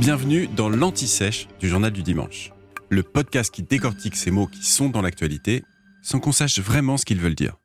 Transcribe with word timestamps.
Bienvenue 0.00 0.48
dans 0.48 0.68
l'Anti-Sèche 0.68 1.46
du 1.60 1.68
Journal 1.68 1.92
du 1.92 2.02
Dimanche, 2.02 2.52
le 2.88 3.04
podcast 3.04 3.54
qui 3.54 3.62
décortique 3.62 4.16
ces 4.16 4.32
mots 4.32 4.48
qui 4.48 4.66
sont 4.66 4.88
dans 4.88 5.00
l'actualité 5.00 5.62
sans 6.02 6.18
qu'on 6.18 6.32
sache 6.32 6.58
vraiment 6.58 6.96
ce 6.96 7.04
qu'ils 7.04 7.20
veulent 7.20 7.36
dire. 7.36 7.56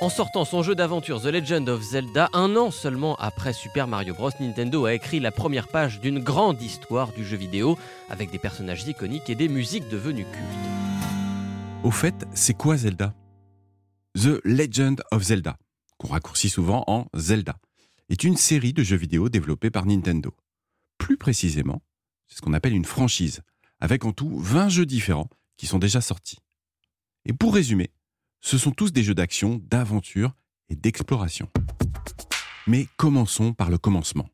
En 0.00 0.08
sortant 0.08 0.44
son 0.44 0.62
jeu 0.62 0.76
d'aventure 0.76 1.20
The 1.20 1.26
Legend 1.26 1.68
of 1.68 1.82
Zelda, 1.82 2.28
un 2.32 2.54
an 2.54 2.70
seulement 2.70 3.16
après 3.16 3.52
Super 3.52 3.88
Mario 3.88 4.14
Bros, 4.14 4.30
Nintendo 4.38 4.84
a 4.84 4.94
écrit 4.94 5.18
la 5.18 5.32
première 5.32 5.66
page 5.66 6.00
d'une 6.00 6.20
grande 6.20 6.62
histoire 6.62 7.12
du 7.12 7.24
jeu 7.24 7.36
vidéo, 7.36 7.76
avec 8.10 8.30
des 8.30 8.38
personnages 8.38 8.86
iconiques 8.86 9.28
et 9.28 9.34
des 9.34 9.48
musiques 9.48 9.88
devenues 9.88 10.24
cultes. 10.24 10.70
Au 11.82 11.90
fait, 11.90 12.26
c'est 12.32 12.54
quoi 12.54 12.76
Zelda? 12.76 13.12
The 14.14 14.40
Legend 14.44 15.02
of 15.10 15.22
Zelda, 15.24 15.56
qu'on 15.98 16.08
raccourcit 16.08 16.48
souvent 16.48 16.84
en 16.86 17.06
Zelda, 17.14 17.56
est 18.10 18.24
une 18.24 18.36
série 18.36 18.72
de 18.72 18.82
jeux 18.82 18.96
vidéo 18.96 19.28
développés 19.28 19.70
par 19.70 19.86
Nintendo. 19.86 20.34
Plus 20.98 21.16
précisément, 21.16 21.82
c'est 22.26 22.36
ce 22.36 22.42
qu'on 22.42 22.52
appelle 22.52 22.74
une 22.74 22.84
franchise, 22.84 23.40
avec 23.78 24.04
en 24.04 24.12
tout 24.12 24.36
20 24.38 24.68
jeux 24.68 24.86
différents 24.86 25.30
qui 25.56 25.66
sont 25.66 25.78
déjà 25.78 26.00
sortis. 26.00 26.38
Et 27.24 27.32
pour 27.32 27.54
résumer, 27.54 27.90
ce 28.40 28.58
sont 28.58 28.72
tous 28.72 28.92
des 28.92 29.04
jeux 29.04 29.14
d'action, 29.14 29.60
d'aventure 29.64 30.34
et 30.68 30.76
d'exploration. 30.76 31.48
Mais 32.66 32.86
commençons 32.96 33.52
par 33.52 33.70
le 33.70 33.78
commencement. 33.78 34.28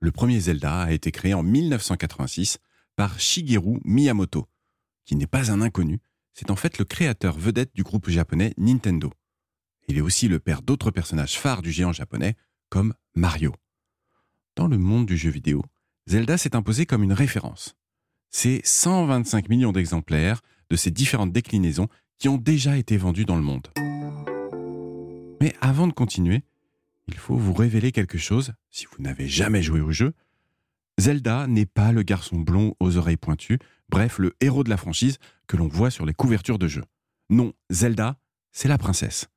Le 0.00 0.10
premier 0.10 0.40
Zelda 0.40 0.82
a 0.82 0.92
été 0.92 1.12
créé 1.12 1.34
en 1.34 1.42
1986 1.42 2.58
par 2.96 3.20
Shigeru 3.20 3.80
Miyamoto, 3.84 4.48
qui 5.04 5.16
n'est 5.16 5.26
pas 5.26 5.52
un 5.52 5.60
inconnu, 5.60 6.00
c'est 6.32 6.50
en 6.50 6.56
fait 6.56 6.78
le 6.78 6.84
créateur 6.84 7.38
vedette 7.38 7.74
du 7.74 7.82
groupe 7.82 8.08
japonais 8.08 8.54
Nintendo. 8.56 9.12
Il 9.88 9.98
est 9.98 10.02
aussi 10.02 10.28
le 10.28 10.38
père 10.38 10.62
d'autres 10.62 10.90
personnages 10.90 11.38
phares 11.38 11.62
du 11.62 11.72
géant 11.72 11.92
japonais, 11.92 12.36
comme 12.68 12.94
Mario. 13.14 13.54
Dans 14.56 14.66
le 14.66 14.78
monde 14.78 15.06
du 15.06 15.16
jeu 15.16 15.30
vidéo, 15.30 15.62
Zelda 16.06 16.38
s'est 16.38 16.56
imposé 16.56 16.86
comme 16.86 17.02
une 17.02 17.12
référence. 17.12 17.76
C'est 18.30 18.60
125 18.64 19.48
millions 19.48 19.72
d'exemplaires 19.72 20.42
de 20.70 20.76
ses 20.76 20.90
différentes 20.90 21.32
déclinaisons 21.32 21.88
qui 22.18 22.28
ont 22.28 22.36
déjà 22.36 22.76
été 22.76 22.96
vendus 22.96 23.24
dans 23.24 23.36
le 23.36 23.42
monde. 23.42 23.68
Mais 25.40 25.54
avant 25.60 25.86
de 25.86 25.92
continuer, 25.92 26.42
il 27.06 27.14
faut 27.14 27.36
vous 27.36 27.54
révéler 27.54 27.92
quelque 27.92 28.18
chose, 28.18 28.52
si 28.70 28.86
vous 28.86 29.02
n'avez 29.02 29.28
jamais 29.28 29.62
joué 29.62 29.80
au 29.80 29.92
jeu. 29.92 30.12
Zelda 30.98 31.46
n'est 31.46 31.66
pas 31.66 31.92
le 31.92 32.02
garçon 32.02 32.36
blond 32.36 32.74
aux 32.80 32.96
oreilles 32.96 33.16
pointues, 33.16 33.58
bref, 33.88 34.18
le 34.18 34.34
héros 34.40 34.64
de 34.64 34.70
la 34.70 34.76
franchise 34.76 35.18
que 35.46 35.56
l'on 35.56 35.68
voit 35.68 35.90
sur 35.90 36.04
les 36.04 36.14
couvertures 36.14 36.58
de 36.58 36.68
jeux. 36.68 36.84
Non, 37.30 37.52
Zelda, 37.70 38.18
c'est 38.52 38.68
la 38.68 38.78
princesse. 38.78 39.28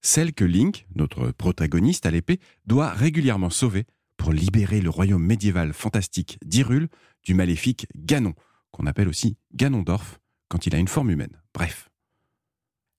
Celle 0.00 0.32
que 0.32 0.44
Link, 0.44 0.86
notre 0.94 1.30
protagoniste 1.32 2.06
à 2.06 2.10
l'épée, 2.10 2.40
doit 2.66 2.90
régulièrement 2.90 3.50
sauver 3.50 3.84
pour 4.16 4.32
libérer 4.32 4.80
le 4.80 4.90
royaume 4.90 5.24
médiéval 5.24 5.72
fantastique 5.72 6.38
d'Hyrule 6.44 6.88
du 7.24 7.34
maléfique 7.34 7.86
Ganon, 7.96 8.34
qu'on 8.70 8.86
appelle 8.86 9.08
aussi 9.08 9.36
Ganondorf 9.54 10.18
quand 10.48 10.66
il 10.66 10.74
a 10.74 10.78
une 10.78 10.88
forme 10.88 11.10
humaine. 11.10 11.40
Bref, 11.54 11.88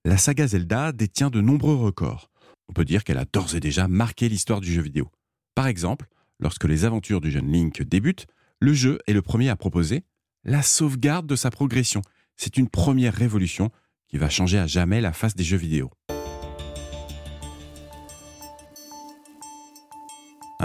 la 0.05 0.17
saga 0.17 0.47
Zelda 0.47 0.91
détient 0.91 1.29
de 1.29 1.41
nombreux 1.41 1.75
records. 1.75 2.31
On 2.67 2.73
peut 2.73 2.85
dire 2.85 3.03
qu'elle 3.03 3.17
a 3.17 3.25
d'ores 3.25 3.55
et 3.55 3.59
déjà 3.59 3.87
marqué 3.87 4.29
l'histoire 4.29 4.61
du 4.61 4.71
jeu 4.71 4.81
vidéo. 4.81 5.09
Par 5.55 5.67
exemple, 5.67 6.07
lorsque 6.39 6.65
les 6.65 6.85
aventures 6.85 7.21
du 7.21 7.31
jeune 7.31 7.51
Link 7.51 7.81
débutent, 7.81 8.27
le 8.59 8.73
jeu 8.73 8.99
est 9.07 9.13
le 9.13 9.21
premier 9.21 9.49
à 9.49 9.55
proposer 9.55 10.03
la 10.43 10.61
sauvegarde 10.61 11.27
de 11.27 11.35
sa 11.35 11.49
progression. 11.49 12.01
C'est 12.37 12.57
une 12.57 12.69
première 12.69 13.13
révolution 13.13 13.71
qui 14.07 14.17
va 14.17 14.29
changer 14.29 14.57
à 14.57 14.67
jamais 14.67 15.01
la 15.01 15.13
face 15.13 15.35
des 15.35 15.43
jeux 15.43 15.57
vidéo. 15.57 15.91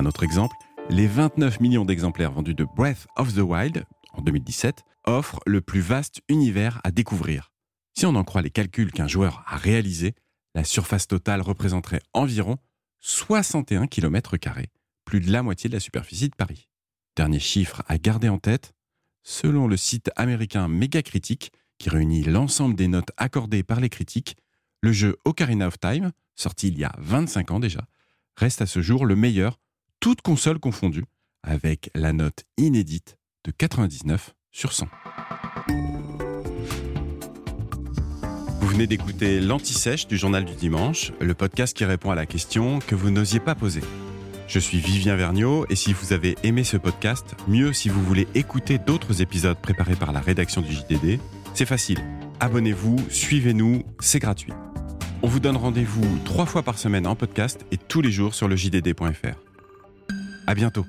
Un 0.05 0.09
autre 0.09 0.23
exemple, 0.23 0.55
les 0.91 1.07
29 1.07 1.61
millions 1.61 1.87
d'exemplaires 1.87 2.31
vendus 2.31 2.53
de 2.53 2.67
Breath 2.77 3.07
of 3.17 3.33
the 3.33 3.39
Wild 3.39 3.87
en 4.13 4.21
2017 4.21 4.83
offrent 5.07 5.41
le 5.47 5.63
plus 5.63 5.81
vaste 5.81 6.21
univers 6.29 6.79
à 6.85 6.91
découvrir. 6.91 7.55
Si 7.95 8.05
on 8.05 8.15
en 8.15 8.23
croit 8.23 8.43
les 8.43 8.51
calculs 8.51 8.93
qu'un 8.93 9.07
joueur 9.07 9.43
a 9.47 9.57
réalisés, 9.57 10.15
la 10.55 10.63
surface 10.63 11.07
totale 11.07 11.41
représenterait 11.41 12.03
environ 12.13 12.59
61 13.01 13.87
km, 13.87 14.37
plus 15.07 15.21
de 15.21 15.33
la 15.33 15.43
moitié 15.43 15.71
de 15.71 15.75
la 15.75 15.81
superficie 15.81 16.29
de 16.29 16.35
Paris. 16.35 16.69
Dernier 17.17 17.41
chiffre 17.41 17.83
à 17.89 17.97
garder 17.97 18.29
en 18.29 18.37
tête, 18.37 18.75
selon 19.23 19.67
le 19.69 19.79
site 19.79 20.11
américain 20.17 20.69
Metacritic, 20.69 21.51
qui 21.79 21.89
réunit 21.89 22.25
l'ensemble 22.25 22.75
des 22.75 22.89
notes 22.89 23.13
accordées 23.17 23.63
par 23.63 23.81
les 23.81 23.89
critiques, 23.89 24.37
le 24.83 24.93
jeu 24.93 25.17
Ocarina 25.25 25.67
of 25.69 25.81
Time, 25.81 26.13
sorti 26.37 26.69
il 26.69 26.79
y 26.79 26.85
a 26.85 26.93
25 26.99 27.53
ans 27.53 27.59
déjà, 27.59 27.87
reste 28.37 28.61
à 28.61 28.67
ce 28.67 28.83
jour 28.83 29.07
le 29.07 29.17
meilleur, 29.17 29.59
toutes 30.05 30.21
consoles 30.21 30.59
confondues, 30.59 31.07
avec 31.43 31.91
la 31.95 32.13
note 32.13 32.45
inédite 32.59 33.17
de 33.47 33.51
99 33.53 34.35
sur 34.53 34.75
100. 34.75 34.87
Vous 38.61 38.67
venez 38.67 38.87
d'écouter 38.87 39.41
l'Anti-Sèche 39.41 40.07
du 40.07 40.19
Journal 40.19 40.45
du 40.45 40.53
Dimanche, 40.57 41.13
le 41.23 41.33
podcast 41.33 41.75
qui 41.75 41.87
répond 41.87 42.11
à 42.11 42.15
la 42.15 42.27
question 42.27 42.81
que 42.81 42.95
vous 42.95 43.09
n'osiez 43.09 43.41
pas 43.41 43.55
poser. 43.55 43.81
Je 44.47 44.59
suis 44.59 44.77
Vivien 44.77 45.17
Vergniaud 45.17 45.65
et 45.71 45.75
si 45.75 45.95
vous 45.95 46.13
avez 46.13 46.37
aimé 46.43 46.65
ce 46.65 46.77
podcast, 46.77 47.35
mieux 47.49 47.73
si 47.73 47.89
vous 47.89 48.05
voulez 48.05 48.29
écouter 48.35 48.77
d'autres 48.77 49.23
épisodes 49.23 49.57
préparés 49.57 49.97
par 49.97 50.13
la 50.13 50.21
rédaction 50.21 50.61
du 50.61 50.75
JDD, 50.75 51.19
c'est 51.55 51.65
facile. 51.65 52.05
Abonnez-vous, 52.41 52.99
suivez-nous, 53.09 53.85
c'est 54.01 54.19
gratuit. 54.19 54.53
On 55.23 55.29
vous 55.29 55.41
donne 55.41 55.57
rendez-vous 55.57 56.19
trois 56.27 56.45
fois 56.45 56.63
par 56.63 56.77
semaine 56.77 57.07
en 57.07 57.17
podcast 57.17 57.65
et 57.73 57.79
tous 57.79 58.03
les 58.03 58.11
jours 58.11 58.35
sur 58.35 58.49
le 58.49 58.57
JDD.fr. 58.57 59.44
À 60.47 60.55
bientôt. 60.55 60.87